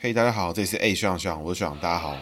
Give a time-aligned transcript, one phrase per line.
[0.00, 2.16] 嘿，大家好，这里是 A 学长学长，我是学长，大家好。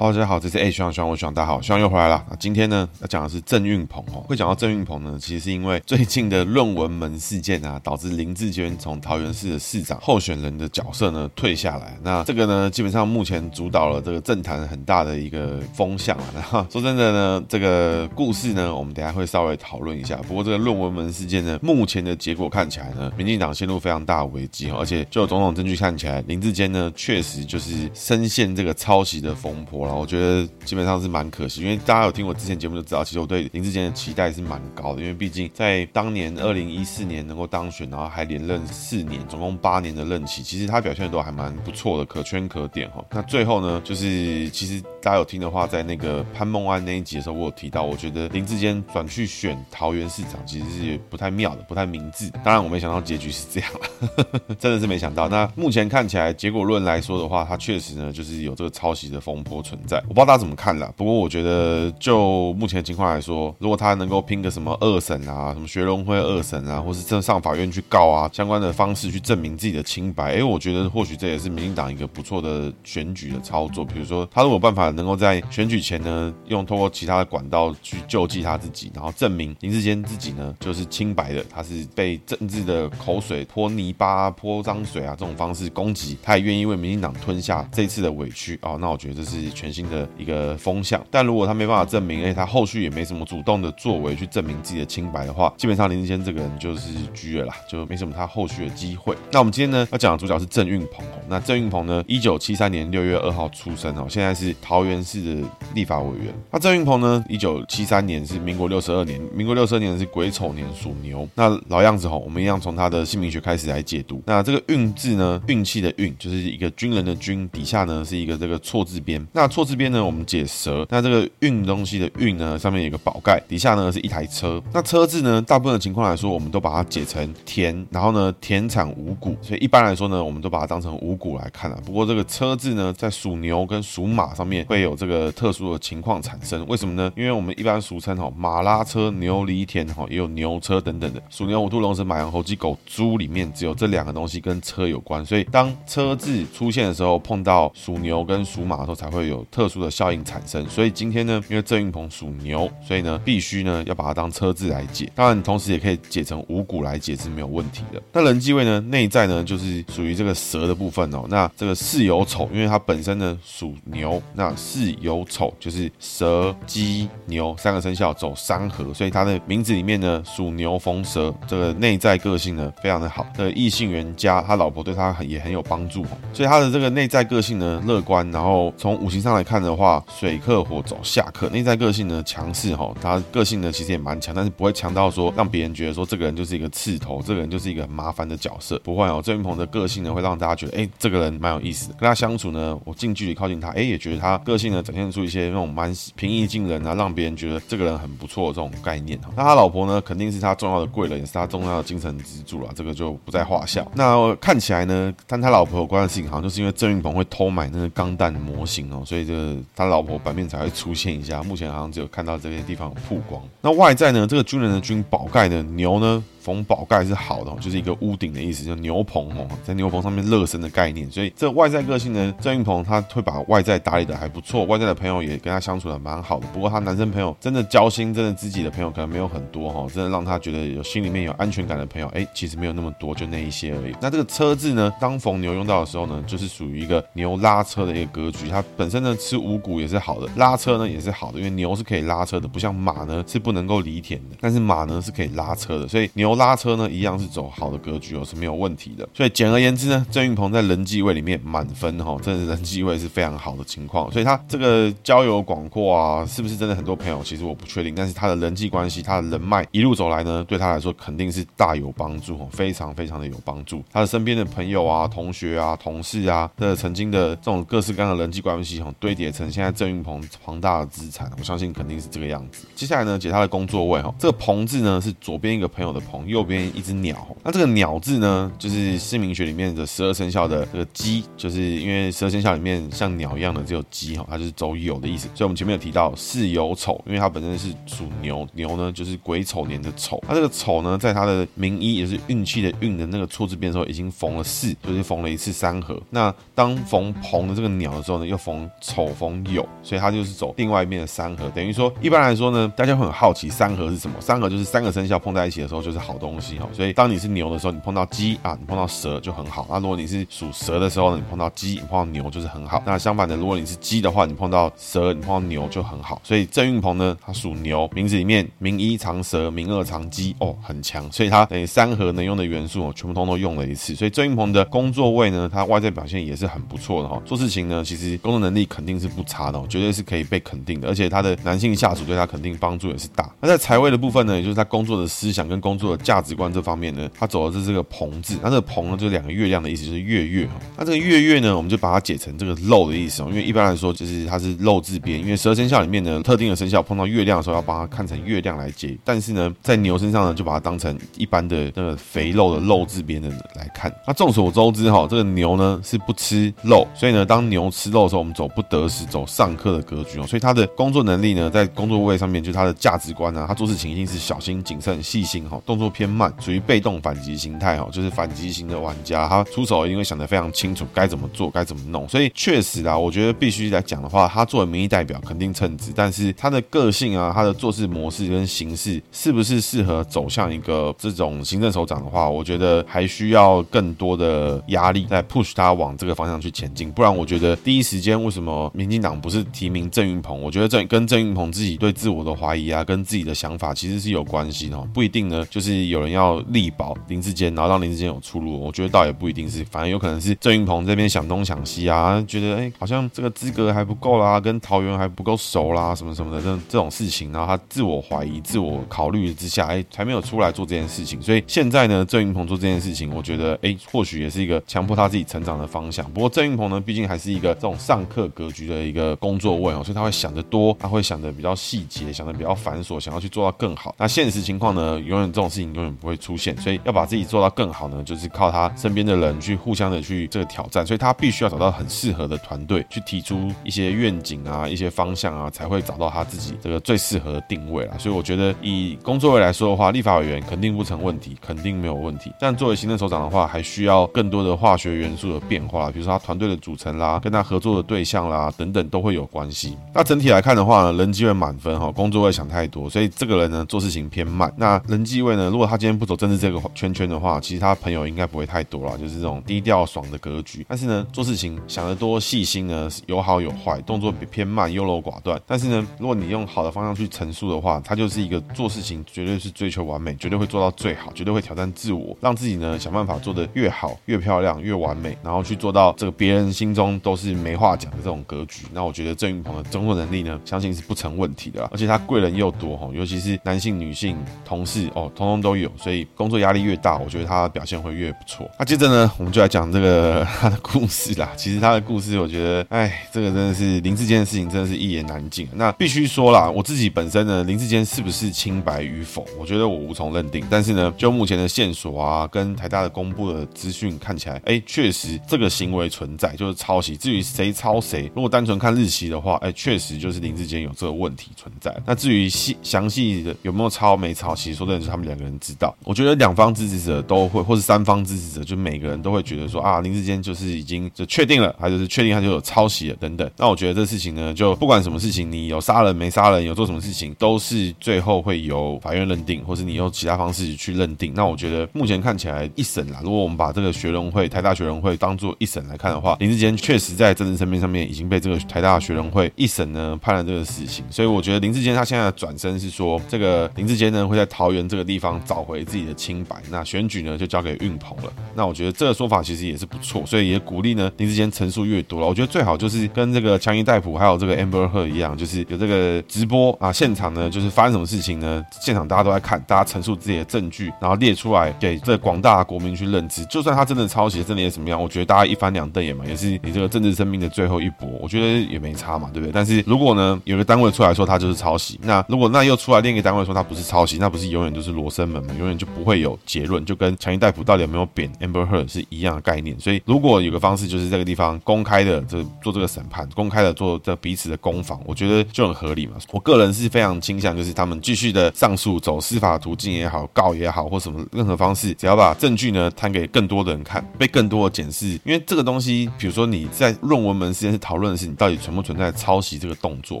[0.00, 2.24] 大家好，这是 A 学长学长，我学长大家好，希望又回来了。
[2.30, 4.24] 那今天呢，要讲的是郑运鹏哦。
[4.26, 11.98] 会讲到郑运鹏呢，其实是因为最近的论文门事件啊，导致林志坚从桃园市的市长候选人的角色呢退下来。
[12.02, 16.24] 那这个呢，基本上目前主导了这个政坛很大的一个风向啊。
[16.34, 20.16] 然后说真的呢，这个故事呢，我们等下会稍微讨论一下。
[20.26, 29.89] 不过这个论文门事件呢，目前的结果看起来呢，民进党陷入非常大的危机，而且就种种证据看起来，林志坚呢确实就是深陷这个抄袭的风波。
[29.94, 43.04] 我觉得基本上是蛮可惜，因为大家有听我之前节目就知道，其实我对林志坚的期待是蛮高的，因为毕竟在当年二零一四年能够当选，然后还连任四年，总共八年的任期，其实他表现的都还蛮不错的，可圈可点哈。
[43.10, 52.30] 那最后呢，就是其实大家有听的话，在那个潘孟安那一集的时候，我有提到，我觉得林志坚转去选桃园市长，其实是不太妙的，不太明智。
[52.44, 55.28] 当然，我没想到结局是这样了， 真的是没想到。
[55.28, 59.98] 那目前看起来，结果论来说的话，他确实呢，就是有这个抄袭的风波存在。
[60.08, 73.84] 我不知道大家怎么看啦，不过我觉得就目前的情况来说，如果他能够拼个什么二审啊，什么学伦会二审啊，或是真上法院去告啊，相关的方式去证明自己的清白，哎，我觉得或许这也是民进党一个不错的选举的操作。
[73.84, 99.16] 比如说，他如果有办法能够在选举前呢，用通过其他的管道去救济他自己，然后证明林志坚自己呢就是清白的，他是被政治的口水泼泥巴、泼脏水啊这种方式攻击，他也愿意为民进党吞下这次的委屈哦，那我觉得这是全新的一个风向，但如果他没办法证明，哎，他后续也没什么主动的作为去证明自己的清白的话，基本上林志坚这个人就是狙了啦，就没什么他后续的机会。
[99.32, 106.34] 那我们今天呢要讲的主角是郑运鹏，那郑运鹏呢，一九七三年六月二号出生哦，现在是桃园市的立法委员。
[106.50, 111.28] 那郑运鹏呢，一九七三年是民国六十二年，民国六十二年是癸丑年，属牛。
[111.34, 114.22] 那老样子哈，我们一样从他的姓名学开始来解读。
[114.26, 119.24] 那这个运字呢，运气的运，就是一个军人的军，底下呢是一个这个错字边。
[119.32, 124.62] 那错字边呢，我们解蛇，那这个运东西的运呢，上面有一个宝盖，底下呢是一台车。
[124.72, 131.78] 那车字呢，大部分的情况来说，我们都把它解成田，然后呢田产五谷，所以一般来说呢，我们都把它当成五谷来看啊。
[131.84, 137.12] 不过这个车字呢，在属牛跟属马上面会有这个特殊的情况产生，为什么呢？
[137.16, 141.22] 因为我们一般俗称哈马拉车、牛犁田哈，也有牛车等等的。
[141.30, 150.68] 属牛、虎、兔、龙、蛇、马、羊、猴、鸡、狗、猪里面只有这两个东西跟车有关，所以当车字出现的时候，碰到属牛跟属马的时候，才会有特殊的效应产生。
[150.68, 155.10] 所以今天呢，因为郑运鹏属牛，所以呢，必须呢要把它当车字来解。
[155.14, 158.02] 当然，同时也可以解成五谷来解是没有问题的。
[158.12, 161.24] 那人际位呢，内在呢就是属于这个蛇的部分哦。
[161.28, 173.26] 那这个巳酉丑，因为它本身呢属牛，那巳酉丑就是蛇、鸡、牛三个生肖走三合，所以它的名字里面呢属牛逢蛇，这个内在个性呢非常的好。
[173.36, 178.28] 这个异性缘佳，他老婆对他很也很有帮助，所以他的这个内在个性呢乐观。
[178.30, 189.22] 然后从五行上上来看的话，水克火走下克，内在个性呢强势哈，他个性呢其实也蛮强，但是不会强到说让别人觉得说这个人就是一个刺头，这个人就是一个很麻烦的角色，不会哦。
[189.24, 199.30] 郑云鹏的个性呢会让大家觉得，哎，这个人蛮有意思，跟他相处呢，我近距离靠近他，哎，也觉得他个性呢展现出一些那种蛮平易近人啊，让别人觉得这个人很不错的这种概念哈。
[199.36, 203.86] 那他老婆呢，肯定是他重要的贵人，也是他重要的精神支柱了，这个就不在话下。
[203.94, 211.42] 那看起来呢，跟他老婆有关的事情，好像就是因为郑云鹏会偷买那个钢弹模型哦，所以这个他老婆版面才会出现一下。
[211.42, 213.42] 目前好像只有看到这些地方有曝光。
[213.60, 221.10] 那外在呢，这个军人的军宝盖的牛呢，逢宝盖是好的，就是一个屋顶的意思，就牛棚哦，在牛棚上面热身的概念。
[221.10, 226.46] 所以这外在个性呢，郑云鹏他会把外在打理的还不错，外在的朋友也跟他相处的蛮好的。
[226.52, 233.94] 不过他男生朋友真的交心、真的知己的朋友可能没有很多哈，真的让他觉得有心里面有安全感的朋友，哎，其实没有那么多，就那一些而已。
[234.00, 238.48] 那这个车字呢，当逢牛用到的时候呢，就是属于一个牛拉车的一个格局。
[238.48, 246.29] 它本身呢吃五谷也是好的，拉车呢也是好的，因为牛是可以拉车的，不像马呢是不能够犁田的，但是马呢是可以拉车的，所以牛。
[246.36, 249.08] 拉车呢，一样是走好的格局哦，是没有问题的。
[249.14, 254.10] 所以简而言之呢，郑云鹏在人际位里面满分哈，真的是人际位是非常好的情况。
[254.12, 257.22] 所以他这个交友广阔啊，是不是真的很多朋友？
[257.24, 257.94] 其实我不确定。
[257.94, 263.82] 但是他的人际关系，他的人脉一路走来呢，对他来说肯定是大有帮助哦，非常非常的有帮助。
[263.92, 272.66] 他的身边的朋友啊、同学啊、同事啊，的曾经的这种各式各样的人际关系哈，堆叠成现在郑云鹏庞大的资产，我相信肯定是这个样子。
[272.74, 276.19] 接下来呢，解他的工作位哈，这个鹏字呢是左边一个朋友的鹏。
[276.26, 277.26] 右边一只鸟。
[277.42, 285.28] 那这个鸟字呢，就是姓名学里面的十二生肖的这个鸡，就是因为十二生肖里面像鸟一样的只有鸡哈，它就是走酉的意思。
[285.34, 290.22] 所以我们前面有提到巳酉丑，因为它本身是属牛，牛呢就是癸丑年的丑。
[290.28, 296.00] 那这个丑呢，在它的名医也是运气的运的那个错字边的时候，已经逢了巳，就是逢了一次三合。
[296.10, 301.48] 那当逢棚的这个鸟的时候呢，又逢丑逢酉，所以它就是走另外一面的三合。
[301.54, 304.14] 等于说，一般来说呢，大家会很好奇三合是什么？
[304.20, 306.68] 三合就是三个生肖碰在一起的时候就是好东西哈。
[306.72, 309.66] 所以当你是牛的时候，你碰到鸡啊，你碰到蛇就很好。
[309.70, 312.82] 那如果你是属蛇的时候呢，你碰到鸡，你碰到牛就是很好。
[312.84, 316.20] 那相反的，如果你是鸡的话，你碰到蛇，你碰到牛就很好。
[316.24, 321.10] 所以郑运鹏呢，他属牛，名字里面名一藏蛇，名二藏鸡，哦，很强。
[321.12, 323.94] 所以他等于三合能用的元素哦，全部通都用了一次。
[323.94, 327.20] 所以郑运鹏的工作位呢，他外在表现也是很不错的哈。
[327.24, 330.88] 做事情呢，其实工作能力肯定是不差的，绝对是可以被肯定的。
[330.88, 333.30] 而且他的男性下属对他肯定帮助也是大。
[333.40, 338.36] 那在财位的部分呢，也就是他工作的思想跟工作的价值观这方面呢，他走的是这个棚字。
[338.42, 340.48] 那这个棚呢，就是两个月亮的意思，就是月月。
[340.76, 343.26] 那这个月月呢，我们就把它解成这个漏的意思哦。
[343.30, 345.20] 因为一般来说，就是它是漏字边。
[345.20, 348.96] 因为十二生肖里面呢，特定的生肖碰到月亮的时候，要把它看成月亮来解。
[349.04, 353.92] 但是呢，在牛身上呢，就把它当成一般的那个肥肉的肉字边的来看。
[354.06, 360.26] 那众所周知哈，这个牛呢是不吃肉，所以呢，当牛吃肉的时候，我们走不得时，走上克的格局哦。
[360.26, 372.08] 所以它的工作能力呢，在工作位上面，就是它的价值观啊，他做事情一定是小心谨慎、细心哈，动作偏慢，属于被动反击心态哈，就是反击型的玩家，他出手一定会想得非常清楚，该怎么做，该怎么弄。
[372.08, 386.90] 所以确实啊，我觉得必须来讲的话，他作为民意代表肯定称职，但是他的个性啊，他的做事模式跟形式，是不是适合走向一个这种行政首长的话，我觉得还需要更多的压力来 push 他往这个方向去前进。
[386.90, 390.40] 不然，我觉得第一时间为什么民进党不是提名郑云鹏？
[390.40, 398.60] 我觉得这跟郑云鹏自己对自我的怀疑啊，跟自己的想法其实是有关系的，不一定呢，就是有人要力保林志坚，然后让林志坚有出路。
[398.60, 411.20] 我觉得倒也不一定是，反正有可能是郑云鹏这边想东想西啊，觉得哎，好像这个资格还不够啦，跟桃园还不够熟啦，什么什么的这这种事情，然后他自我怀疑、自我考虑之下，哎，才没有出来做这件事情。
[411.20, 416.04] 所以现在呢，郑云鹏做这件事情，我觉得哎，或许也是一个强迫他自己成长的方向。
[416.12, 423.94] 不过郑云鹏呢，毕竟还是一个这种上课格局的一个工作位哦，所以他会想得多，他会想得比较细节，想得比较繁琐，想要去做到更好。
[423.98, 437.94] 那现实情况呢，永远这种事情永远不会出现，所以要把自己做到更好呢，就是靠他身边的人去互相的去这个挑战，所以他必须要找到很适合的团队，去提出一些愿景啊、一些方向啊，才会找到他自己这个最适合的定位啦。
[437.98, 442.32] 所以我觉得以工作位来说的话，立法委员肯定不成问题，肯定没有问题。
[442.40, 449.76] 但作为行政首长的话，还需要更多的化学元素的变化，比如说他团队的组成啦，跟他合作的对象啦等等都会有关系。
[449.92, 454.52] 那整体来看的话呢，人机位满分哈，工作位想太多，所以这个人呢做事情偏慢。
[454.56, 460.64] 那人机位呢，如如果他今天不走政治这个圈圈的话，其实他朋友应该不会太多了，就是这种低调爽的格局。
[460.66, 465.38] 但是呢，做事情想得多细心呢，有好有坏，动作偏慢，优柔寡断。
[465.46, 478.64] 但是呢，如果你用好的方向去陈述的话，他就是一个做事情绝对是追求完美，绝对会做到最好，绝对会挑战自我，让自己呢想办法做得越好、越漂亮、越完美，然后去做到这个别人心中都是没话讲的这种格局。
[478.72, 488.48] 那我觉得郑云鹏的综合能力呢，相信是不成问题的啦，而且他贵人又多哈，尤其是男性、女性同事哦，通通都有，所以工作压力越大，我觉得他表现会越不错。
[488.58, 491.30] 那接着呢，我们就来讲这个他的故事啦。
[491.36, 495.48] 其实他的故事，我觉得，哎，这个真的是林志坚的事情，真的是一言难尽。
[495.54, 500.44] 那必须说啦，我自己本身呢，林志坚是不是清白与否，我觉得我无从认定。
[500.50, 506.96] 但是呢，就目前的线索啊，跟台大的公布的资讯看起来，哎，确实这个行为存在，就是抄袭。
[506.96, 511.74] 至于谁抄谁，如果单纯看日期的话，哎，确实就是林志坚有这个问题存在。
[511.86, 515.74] 那至于细详细的有没有抄没抄，其实说真的是他们两个人知道。
[515.84, 523.30] 我觉得两方支持者都会，或是三方支持者，就每个人都会觉得说啊，林志坚就是已经就确定了，还就是确定他就有抄袭了等等。
[523.36, 531.12] 那我觉得这事情呢，就不管什么事情，你有杀人没杀人，有做什么事情，都是最后会由法院认定，或是你用其他方式去认定。
[531.14, 540.84] 那我觉得目前看起来一审啦，如果我们把这个学伦会台大学伦会当做一审来看的话，林志坚确实在政治层面上面已经被这个台大学伦会一审呢判了这个死刑。
[540.90, 548.12] 所以我觉得林志坚他现在的转身是说，这个林志坚呢会在桃园这个地方找回自己的清白，那选举呢就交给运鹏了。
[548.34, 552.06] 那我觉得这个说法其实也是不错，所以也鼓励呢林智坚陈述越多了。
[552.06, 558.44] 我觉得最好就是跟这个强尼戴普还有这个 Amber Heard 一样，就是有这个直播啊，现场呢就是发生什么事情呢？
[558.60, 563.24] 现场大家都在看，大家陈述自己的证据，然后列出来给这广大国民去认知。
[563.26, 564.80] 就算他真的抄袭，真的也怎么样？
[564.80, 569.32] 我觉得大家一翻两瞪眼嘛，也是你这个政治生命的最后一搏，我觉得也没差嘛，对不对？
[569.32, 579.58] 但是如果呢有个单位出来说他就是抄袭，那如果那又出来另一个单位说他不是抄袭，那不是永远都是罗生门嘛，永远就不会有结论，就跟强尼戴普到底有没有贬 Amber Heard 是一样的概念。
[579.58, 585.94] 所以如果有个方式，就是这个地方公开的这做这个审判，公开的做这彼此的攻防，我觉得就很合理嘛。
[586.12, 594.88] 我个人是非常倾向，就是他们继续的上诉，走司法途径也好，告也好，或什么任何方式，只要把证据呢摊给更多的人看，被更多的检视。
[595.04, 600.00] 因为这个东西，比如说你在论文门之间是讨论的是你到底存不存在抄袭这个动作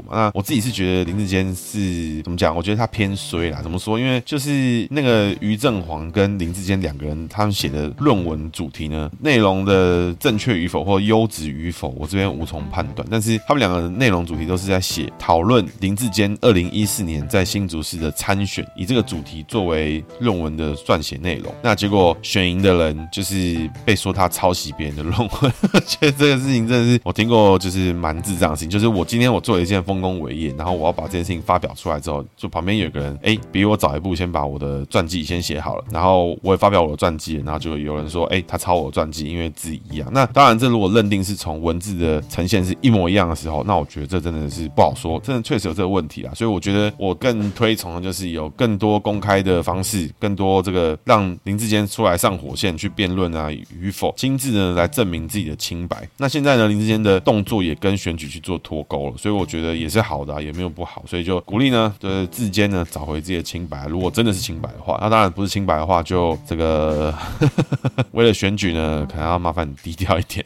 [0.02, 0.08] 嘛？
[0.12, 2.54] 那我自己是觉得林志坚是怎么讲？
[2.54, 3.60] 我觉得他偏衰啦。
[3.62, 3.98] 怎么说？
[3.98, 13.06] 因为就是那那个于正煌跟林志坚两个人，他们写的论文主题呢，内容的正确与否或优质与否，我这边无从判断。
[13.10, 21.50] 但是他们两个内容主题都是在写讨论林志坚二零一四年在新竹市的参选，以这个主题作为论文的撰写内容。
[21.62, 25.52] 那结果选赢的人就是被说他抄袭别人的论文，
[25.86, 28.68] 觉得这个事情真的是我听过，就是蛮智障的事情。
[28.68, 40.08] 就是我今天我做了一件丰功伟业，然后我要把这件事情发表出来之后，就旁边有个人哎，比我早一步先把我的传记先写好了，然后我也发表我的传记，然后就有人说哎，他抄我的传记，因为字一样。
[40.12, 46.34] 那当然，这如果认定是从文字的呈现是一模一样的时候，那我觉得这真的是不好说，真的确实有这个问题啊。
[46.34, 56.08] 所以我觉得我更推崇的就是有更多公开的方式，更多这个让林志坚出来上火线去辩论啊与否，亲自呢来证明自己的清白。
[56.16, 61.04] 那现在呢，林志坚的动作也跟选举去做脱钩了，所以我觉得也是好的啊，也没有不好。
[61.06, 63.86] 所以就鼓励呢，就是志坚呢找回自己的清白。
[63.86, 67.14] 如果真的是清白话，那当然不是清白的话，就这个
[68.12, 70.44] 为了选举呢，可能要麻烦低调一点。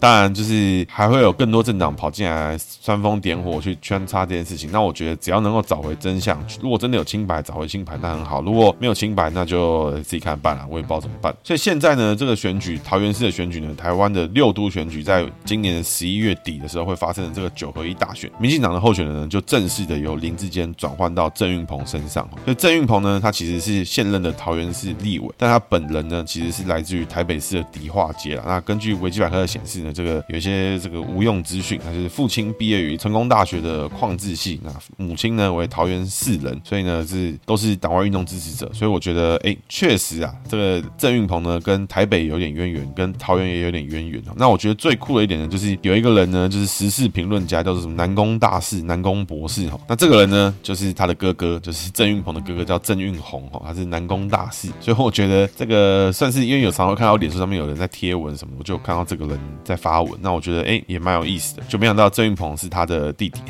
[0.00, 4.70] 当然，就是还会有更多政党跑进来煽风点火去穿插这件事情。
[4.72, 10.66] 那我觉得只要能够找回真相，如果真的有清白，找回清白那很好；如果没有清白，那就自己看办了。
[10.70, 11.34] 我也不知道怎么办。
[11.42, 22.28] 所以现在呢，这个选举桃园市的选举呢，台湾的六都选举，在今年的十一月底的时候会发生的这个九合一大选，民进党的候选人呢，就正式的由林志坚转换到郑运鹏身上。
[22.44, 28.44] 所以郑运鹏呢，他其实是现任的桃园市立委，但他本人呢，其实是来自于台北市的迪化街了。
[28.46, 44.22] 那根据维基百科的显示呢，这个有一些这个无用资讯，他是父亲毕业于成功大学的矿制系，那母亲呢为桃园市人，所以呢是都是党外运动支持者，所以我觉得哎，确实啊，这个郑运鹏呢跟台北有点渊源，跟桃园也有点渊源。
[44.36, 49.78] 那我觉得最酷的一点呢，就是有一个人呢，就是时事评论家，叫做什么南宫大士、南宫博士哈。
[49.88, 60.12] 那这个人呢，就是他的哥哥，就是郑运鹏的哥哥，叫郑运鸿哈，他是南宫大士，所以我觉得这个算是因为有常会看到脸书上面有人在贴文什么，我就看到这个人在发文。
[60.20, 63.40] 那我觉得哎、也蛮有意思的，就没想到郑云鹏是他的弟弟，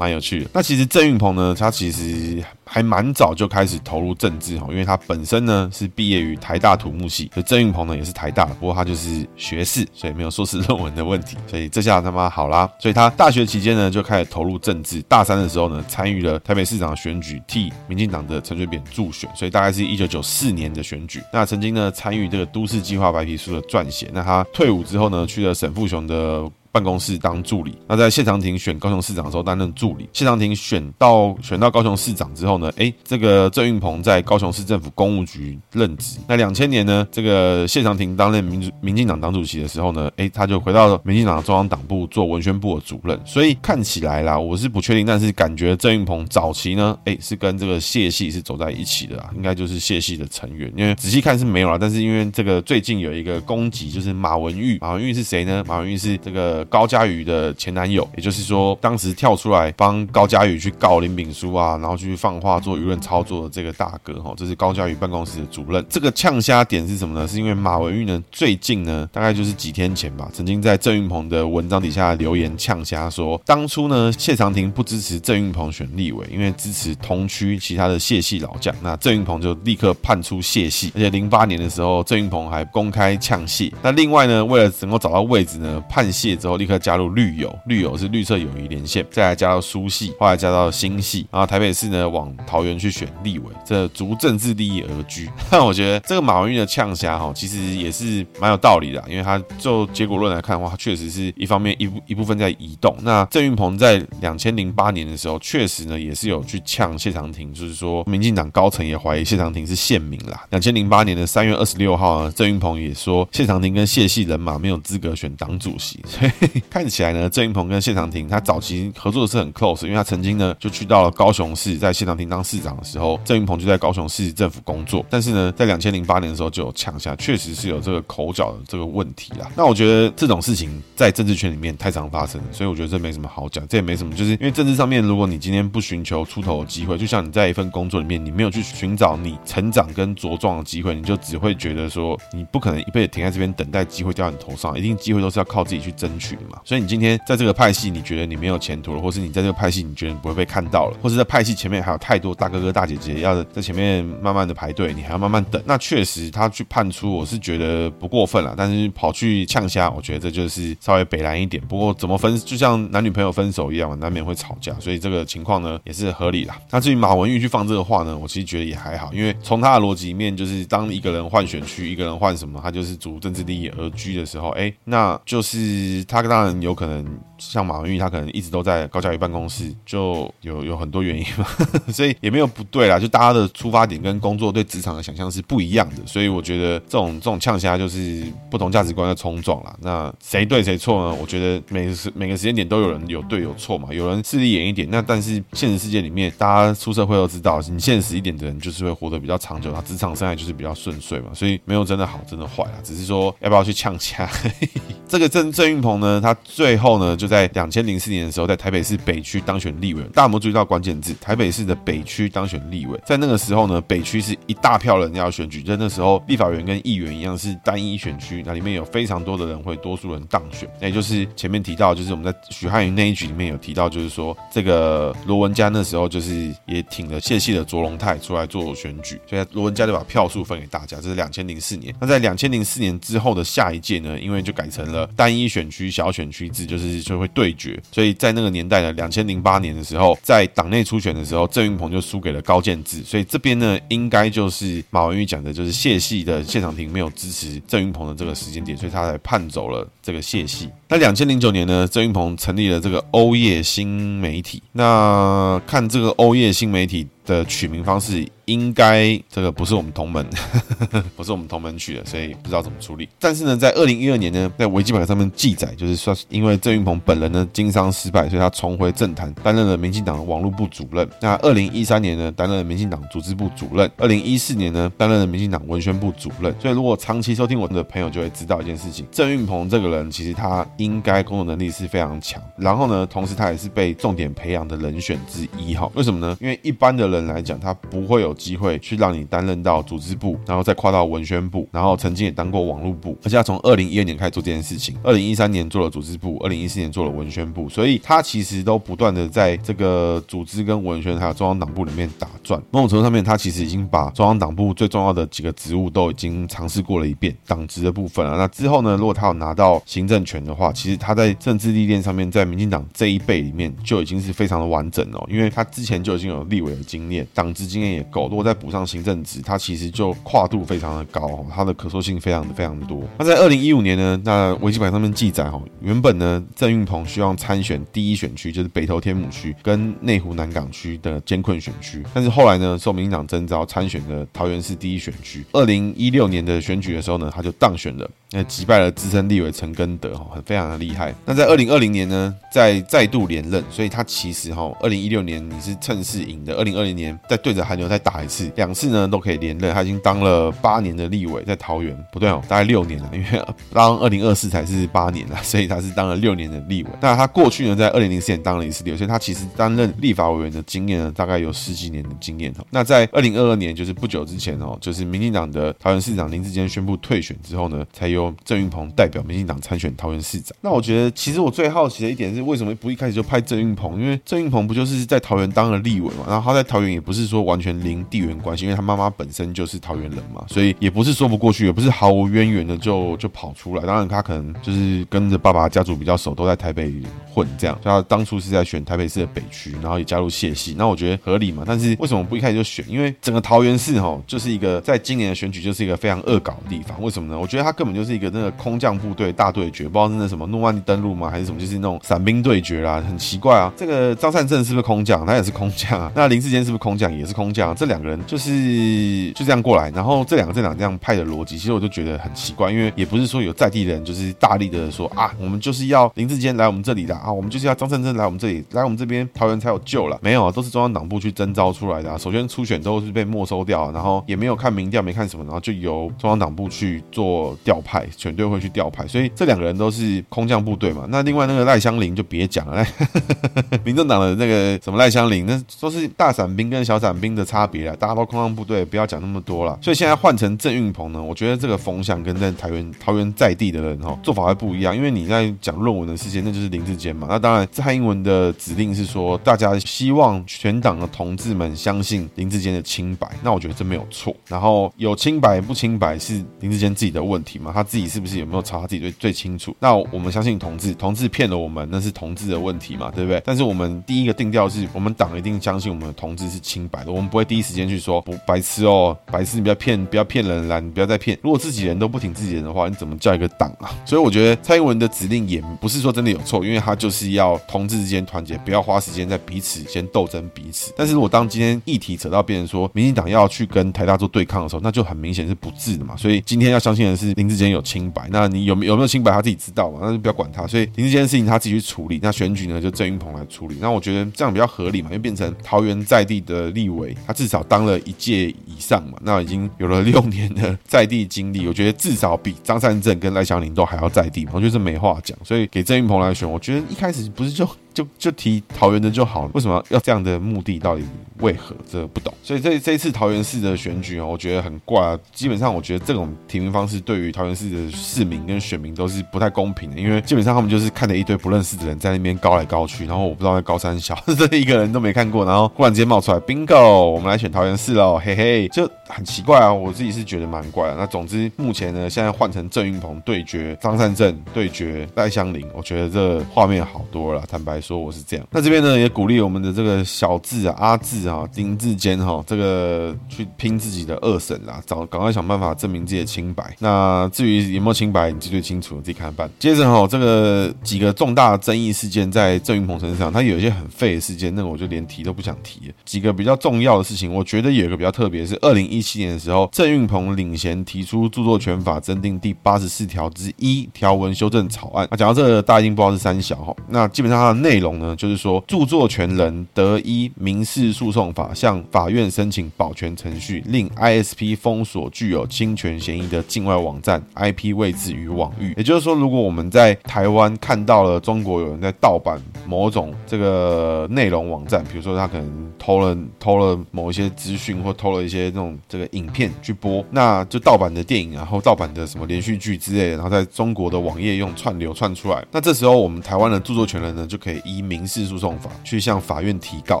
[0.00, 0.50] 蛮有趣的。
[0.54, 11.36] 那其实郑运鹏呢，他其实还蛮早就开始投入政治哈，因为他本身呢是毕业于台大土木系，所以郑运鹏呢也是台大，不过他就是学士，所以没有硕士论文的问题。
[11.46, 21.20] 所以这下他妈好啦，所以他大学期间呢就开始投入政治，大三的时候呢参与了台北市长选举，替民进党的陈水扁助选，所以大概是一九九四年的选举。
[21.30, 24.08] 那曾经呢参与这个都市计划白皮书的撰写。
[24.14, 26.50] 那他退伍之后呢，去了沈富雄的。
[26.72, 30.08] 办公室当助理，那在谢长廷选高雄市长的时候担任助理。
[30.12, 36.18] 谢长廷选到选到高雄市长之后呢，哎，这个郑运鹏在高雄市政府公务局任职。
[36.28, 43.18] 那两千年呢，这个谢长廷担任民主民进党党主席的时候呢，哎，他就回到民进党中央党部做文宣部的主任。
[43.24, 50.72] 所以看起来啦，我是不确定，但是感觉郑运鹏早期呢，哎，是跟这个谢系是走在一起的啦，应该就是谢系的成员。
[50.76, 54.78] 因为仔细看是没有啦，但是因为这个最近有一个攻击，就是马文玉。
[54.80, 55.64] 马文玉是谁呢？
[55.66, 56.59] 马文玉是这个。
[56.66, 65.84] 高嘉瑜的前男友，也就是说，当时跳出来帮高嘉瑜去告林炳书啊，然后去放话做舆论操作的这个大哥哈，这是高嘉瑜办公室的主任。
[65.88, 67.26] 这个呛虾点是什么呢？
[67.26, 80.92] 是因为马文玉呢，最近呢，大概就是几天前吧，曾经在郑运鹏的文章底下留言呛虾说，当初呢，谢长廷不支持郑运鹏选立委，因为支持同区其他的谢系老将，那郑运鹏就立刻判出谢系。
[80.94, 83.72] 而且零八年的时候，郑运鹏还公开呛谢。
[83.82, 86.49] 那另外呢，为了能够找到位置呢，判谢之后。
[86.56, 95.28] 立刻加入绿友，绿友是绿色友谊连线，再来加到苏系，后来加到新系，然后台北市呢往桃园去选立委，这逐政治利益而居。
[95.50, 102.94] 但我觉得这个马文玉的呛虾哈，其实也是蛮有道理的，因为他就结果论来看的话，确实是一方面一部一部分在移动。
[103.02, 110.44] 那郑运鹏在两千零八年的时候，确实呢也是有去呛谢长廷，就是说民进党高层也怀疑谢长廷是县民啦。
[110.50, 116.39] 两千零八年的三月二十六号呢，郑运鹏也说谢长廷跟谢系人马没有资格选党主席，所以。
[116.70, 125.04] 看起来呢，郑云鹏跟谢长廷他早期合作的是很 close，因为他曾经呢就去到了高雄市，在谢长廷当市长的时候，郑云鹏就在高雄市政府工作。
[125.10, 129.50] 但是呢，在两千零八年的时候就有呛下，确实是有这个口角的这个问题啦。
[129.54, 146.29] 那我觉得这种事情在政治圈里面太常发生了，所以我觉得这没什么好讲，这也没什么，就是因为政治上面，如果你今天不寻求出头的机会，就像你在一份工作里面，你没有去寻找你成长跟茁壮的机会，你就只会觉得说你不可能一辈子停在这边等待机会掉你头上，一定机会都是要靠自己去争取
[146.64, 155.60] 所以你今天在这个派系，你觉得你没有前途了，或是你在这个派系你觉得你不会被看到了，或是在派系前面还有太多大哥哥大姐姐要在前面慢慢的排队，你还要慢慢等。
[155.64, 161.62] 那确实他去判出，我是觉得不过分了，但是跑去呛虾，我觉得这就是稍微北蓝一点。
[161.66, 166.58] 不过怎么分，就像男女朋友分手一样嘛，难免会吵架，所以这个情况呢也是合理啦。
[166.70, 177.04] 那至于马文玉去放这个话呢，我其实觉得也还好，因为从他的逻辑里面，就是当一个人换选区，一个人换什么，他就是逐政治利益而居的时候，哎，那就是他当然有可能
[177.40, 181.46] 像马文玉，他可能一直都在高嘉瑜办公室，就有有很多原因嘛，
[181.92, 189.74] 所以也没有不对啦，就大家的出发点跟工作对职场的想象是不一样的，所以我觉得这种这种呛虾就是不同价值观的冲撞啦。
[189.80, 191.16] 那谁对谁错呢？
[191.20, 204.28] 我觉得每个时每个时间点都有人有对有错嘛，有人势利眼一点，那但是现实世界里面，大家出社会都知道，你现实一点的人就是会活得比较长久，他职场生涯就是比较顺遂嘛，所以没有真的好，真的坏啦，只是说要不要去呛虾。
[205.08, 210.02] 这个郑郑运鹏呢，他最后呢就在两千零四年的时候，在台北市北区当选立委。
[210.12, 211.14] 大家有没有注意到关键字？
[211.20, 220.68] 台北市的北区当选立委，在那个时候呢，北区是一大票人要选举，在那时候立法员跟议员一样是单一选区，那里面有非常多的人会多数人当选。
[220.80, 230.96] 那也就是前面提到，就是我们在许汉云那一局里面有提到，就是说这个罗文嘉那时候就是也挺了谢系的卓荣泰出来做选举，所以罗文嘉就把票数分给大家。
[230.96, 231.94] 这是两千零四年。
[232.00, 237.78] 那在两千零四年之后的下一届呢，因为就改成了单一选区小选区制，就是就会对决。
[237.92, 243.02] 所以在那个年代呢，两千零八年的时候，在党内初选的时候，郑云鹏就输给了高建志。
[243.02, 250.70] 所以这边呢，应该就是马文玉讲的，就是谢系的谢长廷没有支持郑云鹏的这个时间点，所以他才判走了这个谢系。
[250.90, 253.86] 那两千零九年呢，郑云鹏成立了这个欧叶新
[254.18, 254.60] 媒体。
[254.72, 258.26] 那看这个欧叶新媒体的取名方式。
[258.46, 260.26] 应该这个不是我们同门，
[261.14, 263.08] 不是我们同门取的，所以不知道怎么处理。
[263.20, 271.08] 但是呢，在二零一二年呢，在维基百科上面记载，就是说，因为郑云鹏本人呢经商失败，所以他重回政坛，担任了民进党的网络部主任。
[271.20, 273.88] 那二零一三年呢，担任了民进党组织部主任。
[273.96, 276.52] 二零一四年呢，担任了民进党文宣部主任。
[276.60, 282.42] 所以，如果长期收听我的朋友就会知道一件事情：郑云鹏这个人其实他应该工作能力是非常强。
[282.56, 285.76] 然后呢，同时他也是被重点培养的人选之一。
[285.76, 286.36] 哈，为什么呢？
[286.40, 288.34] 因为一般的人来讲，他不会有。
[288.40, 302.58] 机会去让你担任到组织部，然后再跨到文宣部，然后曾经也当过网络部，而且他从二零一二年开始做这件事情，二零一三年做了组织部，二零一四年做了文宣部，所以他其实都不断的在这个组织跟文宣还有中央党部里面打转。
[302.70, 308.36] 某种程度上面，他其实已经把中央党部最重要的几个职务都已经尝试过了一遍，党职的部分啊。
[308.38, 318.28] 那之后呢，如果他有拿到行政权的话，其实他在政治历练上面，在民进党这一辈里面就已经是非常的完整了，因为他之前就已经有立委的经验，党职经验也够。
[318.28, 323.02] 如果再补上行政职，他其实就跨度非常的高，他的可塑性非常的非常的多。
[323.18, 335.44] 那在二零一五年呢，那维基百科上面记载哈，原本呢郑运鹏希望参选第一选区，就是北投天母区跟内湖南港区的艰困选区，但是后来呢受民进党征召参选了桃园市第一选区。
[335.52, 341.14] 二零一六年的选举的时候呢，他就当选了，那击败了资深立委陈根德哈，很非常非常的厉害。
[341.24, 348.50] 那在二零二零年呢，再再度连任，所以他其实哈，二零一六年你是趁势赢的，二零二零年再对着韩流再打一次。
[348.56, 353.42] 两次呢都可以连任，他已经当了八年的立委，在桃园不对哦，大概六年了，因为
[353.72, 356.90] 当二零二四才是八年了， 所以他是当了六年的立委。
[357.00, 362.66] 那他过去呢，在二零零四年当了一次立委，所以他其实担任立法委员的经验呢，大概有十几年的经验哦。
[362.70, 370.49] 那在二零二二年，就是不久之前哦，就是民进党的桃园市长林智坚宣布退选之后呢，才由郑运鹏代表民进党参选桃园市长。
[370.60, 374.00] 那我觉得，其实我最好奇的一点是，为什么不一开始就派郑运鹏？
[374.00, 383.84] 因为郑运鹏不就是在桃园当了立委嘛，然后他在桃园也不是说完全零地缘关系，因为他妈妈本身就是桃园人嘛，所以也不是说不过去，也不是毫无渊源的就就跑出来。
[383.84, 386.92] 当然，他可能就是跟着爸爸家族比较熟，都在台北
[387.32, 387.78] 混这样。
[387.82, 391.62] 所以他当初是在选台北市的北区，然后也加入谢系，那我觉得合理嘛。
[391.66, 392.84] 但是为什么不一开始就选？
[392.88, 397.00] 因为整个桃园市哈，就是一个在今年的选举就是一个非常恶搞的地方。
[397.02, 397.38] 为什么呢？
[397.38, 401.28] 我觉得他根本就是一个那个空降部队大对决，不知道真的什么诺曼底登陆吗？
[401.28, 401.60] 还是什么？
[401.60, 403.70] 就是那种伞兵对决啦，很奇怪啊。
[403.76, 405.26] 这个张善政是不是空降？
[405.26, 406.10] 他也是空降啊。
[406.16, 407.12] 那林志坚是不是空降？
[407.14, 407.74] 也是空降啊。
[407.76, 422.16] 这两个人就是就这样过来，然后这两个政党这样派的逻辑，其实我就觉得很奇怪，因为也不是说有在地人就是大力的说啊，我们就是要林志坚来我们这里的啊，我们就是要张善政来我们这里，来我们这边桃园才有救了，没有，都是中央党部去征召出来的啊。
[422.16, 431.06] 首先初选都是被没收掉，然后也没有看民调，没看什么，然后就由中央党部去做调派，选队会去调派，所以这两个人都是空降部队嘛。
[431.08, 432.86] 那另外那个赖香林就别讲了，
[433.84, 439.78] 民政党的那个什么赖香林，那都是大伞兵跟小伞兵的差别啊，大家都空降部队，不要讲那么多了。
[439.82, 447.26] 所以现在换成郑运鹏呢，我觉得这个风向跟在桃园桃园在地的人哈做法会不一样，因为你在讲论文的事情，那就是林志坚嘛。
[447.30, 454.34] 那当然蔡英文的指令是说，大家希望全党的同志们相信林志坚的清白，那我觉得这没有错。
[454.46, 459.74] 然后有清白不清白是林志坚自己的问题嘛，他自己是不是有没有查他自己最最清楚？
[459.78, 463.42] 那我们相信同志，同志骗了我们，那是同志的问题嘛，对不对？
[463.44, 471.38] 但是我们第一个定调是我们党一定相信我们的同志是清白的，我们不会第一时间去说不白痴哦，白痴你不要骗，不要骗人啦，你不要再骗。
[471.42, 473.90] 如果自己人都不挺自己人的话，你怎么叫一个党啊？
[474.04, 480.92] 所以我觉得蔡英文的指令也不是说真的有错，因为他就是要同志之间团结，不要花时间在彼此先斗争彼此。
[480.96, 486.16] 但是如果当今天议题扯到变成说民进党要去跟台大做对抗的时候，那就很明显是不智的嘛。
[486.16, 490.66] 所以今天要相信的是林志坚有清白，那你有没有没有清白他自己知道嘛，那就不要管他。
[490.66, 493.76] 所以林志坚的事情他自己去处理，那选举呢就郑云鹏来处理。
[493.80, 505.36] 那我觉得这样比较合理嘛，因为变成桃园在地的立委，他至少当了一届以上嘛，那已经有了六年的在地经历，我觉得至少比张善政跟赖祥林都还要在地嘛，我觉得是没话讲。
[505.44, 507.68] 所以给郑云鹏来选，我觉得一开始不是就。
[508.00, 510.78] 就就提桃园的就好了，为什么要这样的目的？
[510.78, 511.04] 到底
[511.40, 511.74] 为何？
[511.90, 512.32] 这不懂。
[512.42, 515.18] 所以这这一次桃园市的选举啊，我觉得很怪啊。
[515.32, 529.72] 基本上，我觉得这种提名方式对于桃园市的市民跟选民都是不太公平的，因为基本上他们就是看着一堆不认识的人在那边高来高去，然后我不知道在高三小， 这一个人都没看过，然后忽然之间冒出来，bingo，我们来选桃园市喽，嘿嘿，就很奇怪啊。
[529.72, 530.96] 我自己是觉得蛮怪的。
[530.96, 537.42] 那总之，目前呢，现在换成郑运鹏对决张善政，对决赖香伶，我觉得这画面好多了。
[537.48, 538.46] 坦白说，说我是这样。
[538.52, 546.76] 那这边呢，也鼓励我们的这个小智啊、阿智啊、林智坚哈，这个去拼自己的二审啦，找赶快想办法证明自己的清白。
[546.78, 549.50] 那至于有没有清白，你自己最清楚，自己看着办。
[549.58, 555.92] 接着哈，这个几个重大争议事件在郑云鹏身上，他有一些很废的事件，那个我就连提都不想提。
[556.04, 565.08] 几个比较重要的事情，我觉得有一个比较特别，是二零一七年的时候，郑云鹏领衔提出著作权法增订第八十四条之一条文修正草案。
[565.10, 566.74] 那讲到这个，大家一定不知道是三小哈。
[566.88, 578.74] 那基本上它的内内容呢，就是说，著作权人得依民事诉讼法向法院申请保全程序，令 ISP 封锁具有侵权嫌疑的境外网站 IP 位置与网域。
[578.76, 600.00] 也就是说，如果我们在台湾看到了中国有人在盗版某种这个内容网站，比如说他可能偷了偷了某一些资讯，或偷了一些那种这个影片去播，那就盗版的电影，然后盗版的什么连续剧之类的，然后在中国的网页用串流串出来，那这时候我们台湾的著作权人呢，就可以依民事诉讼法去向法院提告，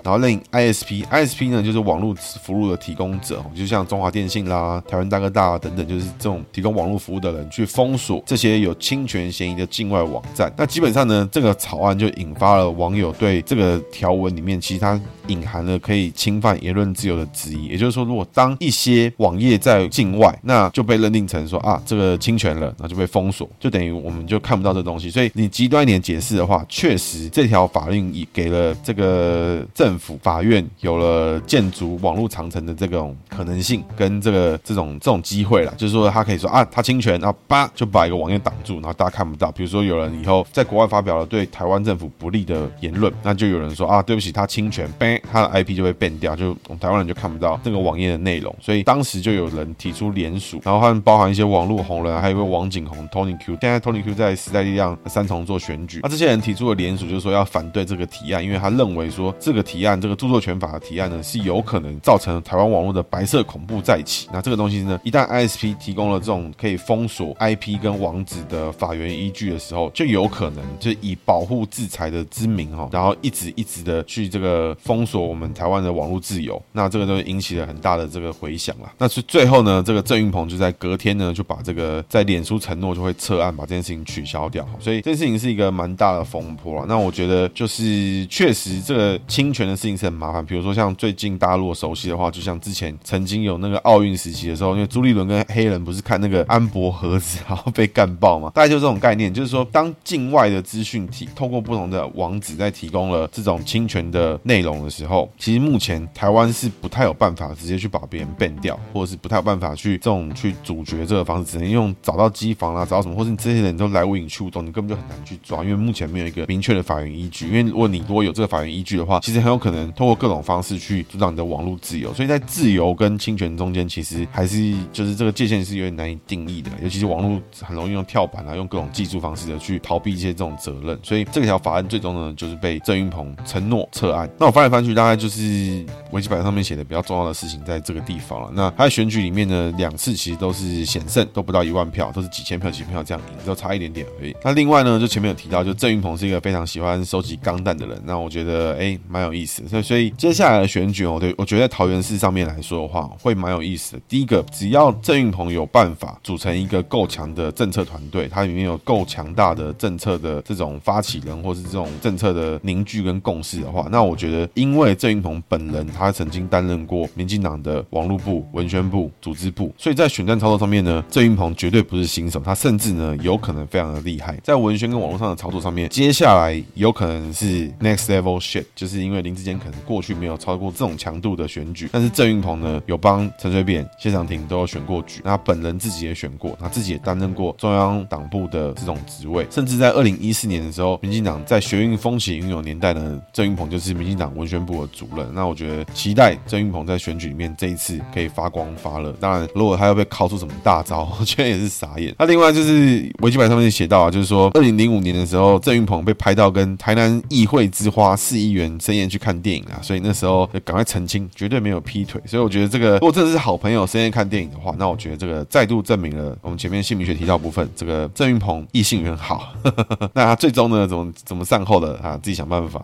[0.04, 10.52] 然后令 ISP，ISP 呢就是网络服务的提供者，就像中华电信啦、台湾大哥大等等，就是这种提供网络服务的人去封锁这些有侵权嫌疑的境外网站。
[10.56, 17.66] 那基本上呢，这个草案就引发了网友对这个条文里面其实它隐含了可以侵犯言论自由的质疑。
[17.66, 25.10] 也就是说，如果当一些网页在境外，那就被认定成说啊这个侵权了，那就被封锁，就等于我们就看不到这东西。
[25.10, 28.74] 所以你极端一点解释的话，确实这条法令已给了。
[28.82, 39.50] 这个政府法院有了建筑网络长城的这种可能性，跟这个这种这种机会了，就是说他可以说啊，他侵权，然后叭就把一个网页挡住，然后大家看不到。
[39.50, 48.54] 比如说有人以后在国外发表了对台湾政府不利的言论，那就有人说啊，对不起，他侵权，呗，他的 IP 就会变掉，就我们台湾人就看不到这个网页的内容。
[48.60, 58.70] 所以当时就有人提出联署，然后他们包含一些网络红人，还有一个王景宏 Tony Q，现在 Tony Q 在时代力量三重做选举，那这些人提出了联署，就是说要反对这个提案，因为他。
[58.70, 64.28] 认为说这个提案，这个著作权法的提案呢，是有可能造成台湾网络的白色恐怖再起。
[64.32, 76.62] 那这个东西呢，一旦 ISP 提供了这种可以封锁 IP 跟网址的法源依据的时候，就有可能就以保护制裁的之名哈，然后一直一直的去这个封锁我们台湾的网络自由。
[76.72, 78.90] 那这个就引起了很大的这个回响了。
[78.96, 84.66] 那是最后呢，这个郑运鹏就在隔天呢，就把这个在脸书承诺就会撤案，把这件事情取消掉。
[84.78, 86.86] 所以这件事情是一个蛮大的风波了。
[86.88, 90.44] 那我觉得就是确实这个侵权的事情是很麻烦。
[90.44, 98.50] 比如说像最近大陆熟悉的话，就像之前曾经有那个奥运时期的时候，因为朱立伦跟黑人不是看那个安博盒子，然后被干爆嘛？
[98.54, 117.48] 大概就是这种概念，就是说当境外的资讯体透过不同的网址在提供了这种侵权的内容的时候，其实目前台湾是不太有办法直接去把别人 ban 掉，或者是不太有办法去这种去阻绝这个方式，只能用找到机房啦，找到什么，或者你这些人都来无影去无踪，你根本就很难去抓，因为目前没有一个明确的法源依据。
[117.48, 122.14] 因为如果你如果有这个法源依据的话，其实很有可能通过各种方式去阻挡你的网络自由。
[122.14, 130.98] 所以在自由跟侵权中间，其实还是就是这个界限是有点难以定义的，尤其是网络很容易用跳板啊，用各种技术方式的去逃避一些这种责任。
[131.02, 134.28] 所以这条法案最终呢，就是被郑云鹏承诺撤案。
[134.38, 138.50] 那我翻来翻去，大概就是维基百科上面写的比较重要的事情，在这个地方了。
[138.54, 144.34] 那他在选举里面呢，两次其实都是险胜，都不到一万票，都是几千票、几千票这样赢，就差一点点而已。
[144.42, 148.00] 那另外呢，就前面有提到，就郑云鹏是一个非常喜欢收集钢弹的人。
[148.04, 149.68] 那我觉得哎，蛮有意思的。
[149.68, 154.02] 所以，所以接下来的选举，我对我觉得在桃园市上面来说的话，会蛮有意思的。
[154.08, 195.26] 第一个，只要郑运鹏有办法组成一个够强的政策团队，它里面有够强大的政策的这种发起人，或是这种政策的凝聚跟共识的话，那我觉得，因为郑运鹏本人他曾经担任过民进党的网络部、文宣部、组织部，所以在选战操作上面呢，郑运鹏绝对不是新手，他甚至呢有可能非常的厉害，在文宣跟网络上的操作上面，接下来有可可能是 next level shit，就是因为林志坚可能过去没有超过这种强度的选举，但是郑运鹏呢有帮陈水扁、谢长廷都有选过举，那本人自己也选过，他自己也担任过中央党部的这种职位，甚至在二零一四年的时候，民进党在学运风起云涌年代呢，郑运鹏就是民进党文宣部的主任。
[195.32, 199.10] 那我觉得期待郑运鹏在选举里面这一次可以发光发热。
[199.12, 202.14] 当然，如果他要被拷出什么大招， 我觉得也是傻眼。
[202.18, 212.18] 那另外就是维基百科上面写到啊，就是说二零零五年的时候，郑运鹏被拍到跟台南议会之花市议员申燕去看电影啊，所以那时候就赶快澄清，绝对没有劈腿。
[212.24, 219.52] 所以我觉得这个如果真的是好朋友申燕看电影的话，那我觉得这个再度证明了我们前面姓名学提到部分，这个郑运鹏异性缘好。
[220.14, 222.18] 那他最终呢，怎么怎么善后的啊？
[222.22, 222.82] 自己想办法。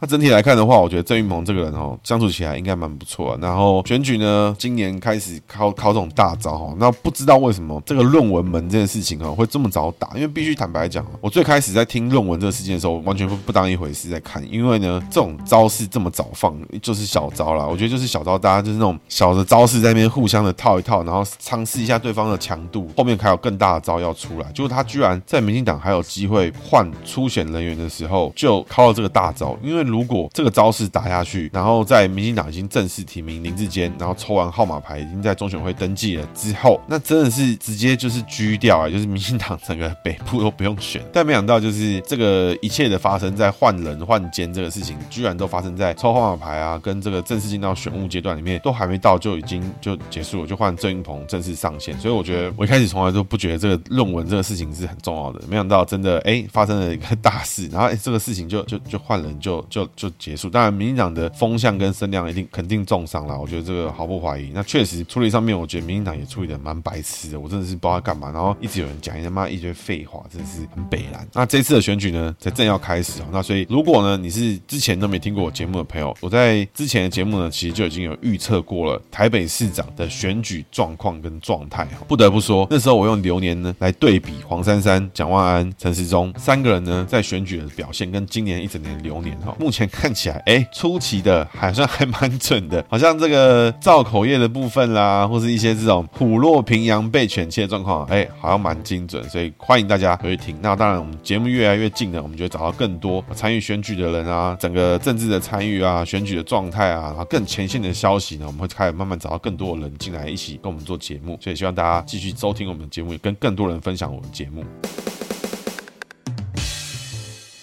[0.00, 3.38] 那整体来看的话，我觉得郑运鹏这个人哦，相处起来应该蛮不错。
[3.42, 6.74] 然后选举呢，今年开始靠靠这种大招哈。
[6.78, 10.08] 那不知道为什么这个论文门这件事情哦会这么早打？
[10.14, 14.42] 因为必须坦白讲，我最开始在听论文这个事件的时候，完全不不当一回事在看。
[14.52, 17.66] 因为呢，这种招式这么早放，就是小招啦。
[17.66, 24.50] 我觉得就是小招，大家就是那种小的招式在那边互相的套一套，然后尝试一下对方的强度，后面还有更大的招要出来。
[24.52, 29.56] 就是他居然在民进党还有机会换初选人员的时候，就靠了这个大招。
[29.62, 41.02] 因为如果这个招式打下去，然后在民进党已经正式提名林志坚，然后抽完号码牌已经在中选会登记了之后，那真的是直接就是狙掉啊，就是民进党整个北部都不用选。
[41.12, 51.98] 但没想到就是这个一切的发发生在换人换监这个事情，居然都发生在抽号码牌啊，跟这个正式进到选务阶段里面都还没到就已经就结束了，就换郑云鹏正式上线。
[51.98, 60.50] 所以我觉得我一开始从来都不觉得这个论文这个事情是很重要的，没想到真的哎发生了一个大事，然后哎这个事情就就就换人就就就结束。
[60.50, 64.50] 当然，民进党的风向跟声量一定肯定重伤了，我觉得这个毫不怀疑。
[64.52, 68.30] 那确实处理上面，我觉得民进党也处理的蛮白痴的，我真的是不知道干嘛。
[68.30, 71.26] 然后一直有人讲，一些妈一堆废话，真的是很北烂。
[71.32, 73.24] 那这次的选举呢，才正要开始哦。
[73.32, 81.86] 那所以如果呢你是之前都没听过我节目的朋友，我在之前的节目呢，其实就已经有预测过了台北市长的选举状况跟状态。
[82.08, 90.36] 不得不说，那时候我用流年呢来对比黄珊珊、蒋万安、陈时中三个人呢在选举的表现，跟今年一整年流年哈，目前看起来。
[90.46, 100.56] 哎，初期的还算还蛮准的，好像这个造口业的部分啦，或是一些这种虎落平阳被犬欺的状况，哎，好像蛮精准，所以欢迎大家回去听。
[100.60, 111.38] 那当然，我们节目越来越近了，我们就会找到更多参与选举的人啊，整个政治的参与啊，选举的状态啊，然后更前线的消息呢，我们会开始慢慢找到更多的人进来一起跟我们做节目。
[111.40, 114.64] 所以希望大家继续收听我们的节目，跟更多人分享我们节目。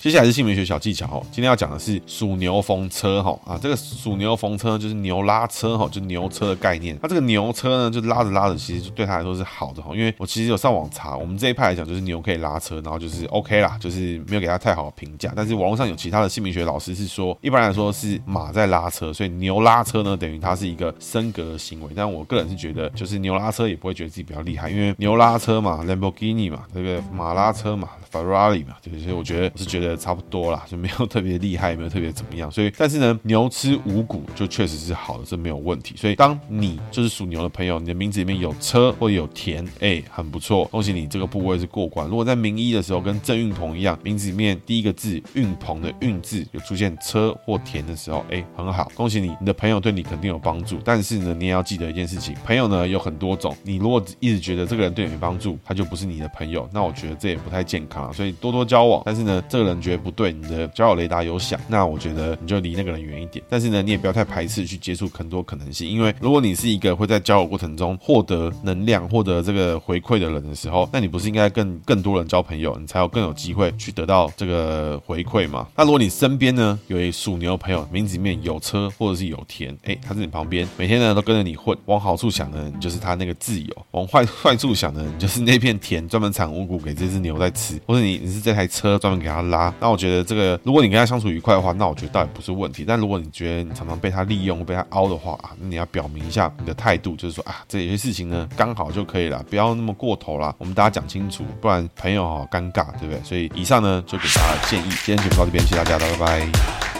[0.04, 7.00] 接下来是姓名学小技巧哦，今天要讲的是属牛逢车哈啊，这个属牛逢车就是牛拉车哈，就牛车的概念。
[7.02, 15.32] 那这个牛车呢，就拉着拉着，其实就对他来说是好的哈，因为我其实有上网查，我们这一派来讲就是牛可以拉车，然后就是 OK 啦，就是没有给他太好的评价。
[15.34, 21.94] 但是网络上有其他的姓名学老师是说，一般来说是马在拉车，所以牛拉车呢，等于它是一个升格的行为。
[21.96, 29.93] 但我个人是觉得，就是牛拉车也不会觉得自己比较厉害，因为牛拉车嘛，Lamborghini 嘛，这个马拉车嘛，Ferrari 嘛，对，所以我觉得我是觉得。
[29.96, 32.52] 差不多啦，就没有特别厉害，也没有特别怎么样。
[32.52, 35.96] 所以，但是呢，牛吃五谷就确实是好的，这没有问题。
[35.98, 42.08] 所以，当你就是属牛的朋友，你的名字里面有车或有田，哎，很不错，恭喜你这个部位是过关。
[42.08, 50.80] 如果在名医的时候跟郑运鹏一样，名字里面第一个字运鹏的运字有出现车或田的时候，哎，很好，恭喜你，你的朋友对你肯定有帮助。
[50.84, 58.12] 但是呢，你也要记得一件事情，朋友呢有很多种，你如果一直觉得这个人对你没帮助，他就不是你的朋友，那我觉得这也不太健康。
[58.14, 63.44] 所以多多交往，但是呢，这个人觉得不对，你的交友雷达有响，那我觉得你就离那个人远一点。
[63.50, 75.68] 但是呢，你也不要太排斥去接触很多可能性，因为如果你是一个会在交友过程中获得能量、获得这个回馈的人的时候，那你不是应该更更多人交朋友，你才有更有机会去得到这个回馈嘛？
[75.76, 89.73] 那如果你身边呢有一属牛朋友，名字里面有车或者是有田，哎，他在你旁边，每天呢都跟着你混，往好处想的，你就是他那个挚友；往坏坏处想的，你就是那片田专门产五谷给这只牛在吃，或者你你是这台车专门给他拉。
[89.80, 92.86] 那我觉得这个，如果你跟他相处愉快的话，那我觉得倒也不是问题。
[92.88, 100.54] 但如果你觉得你常常被他利用、被他凹的话啊，那你要表明一下你的态度，就是说啊，这有些事情呢刚好就可以了，不要那么过头啦。
[100.58, 103.22] 我们大家讲清楚，不然朋友好尴尬，对不对？
[103.24, 106.93] 所以以上呢就给大家建议，今天节目到这边，谢谢大家，拜拜。